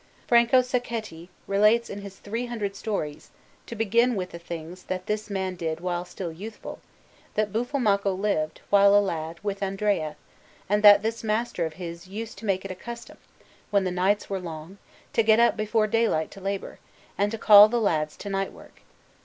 Franco 0.27 0.63
Sacchetti 0.63 1.29
relates 1.45 1.87
in 1.87 2.01
his 2.01 2.15
three 2.17 2.47
hundred 2.47 2.75
Stories 2.75 3.29
(to 3.67 3.75
begin 3.75 4.15
with 4.15 4.31
the 4.31 4.39
things 4.39 4.81
that 4.85 5.05
this 5.05 5.29
man 5.29 5.55
did 5.55 5.79
while 5.79 6.05
still 6.05 6.31
youthful), 6.31 6.79
that 7.35 7.53
Buffalmacco 7.53 8.11
lived, 8.11 8.61
while 8.71 8.89
he 8.93 8.93
was 8.93 8.97
a 8.97 9.05
lad, 9.05 9.39
with 9.43 9.61
Andrea, 9.61 10.15
and 10.67 10.81
that 10.81 11.03
this 11.03 11.23
master 11.23 11.67
of 11.67 11.73
his 11.73 12.07
used 12.07 12.39
to 12.39 12.45
make 12.45 12.65
it 12.65 12.71
a 12.71 12.75
custom, 12.75 13.19
when 13.69 13.83
the 13.83 13.91
nights 13.91 14.27
were 14.27 14.39
long, 14.39 14.79
to 15.13 15.21
get 15.21 15.39
up 15.39 15.55
before 15.55 15.85
daylight 15.85 16.31
to 16.31 16.41
labour, 16.41 16.79
and 17.15 17.31
to 17.31 17.37
call 17.37 17.69
the 17.69 17.79
lads 17.79 18.17
to 18.17 18.29
night 18.31 18.51
work. 18.51 18.81